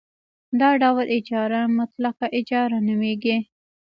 [0.59, 3.37] دا ډول اجاره مطلقه اجاره نومېږي